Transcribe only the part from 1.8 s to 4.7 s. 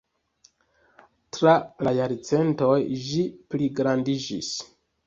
la jarcentoj ĝi pligrandiĝis.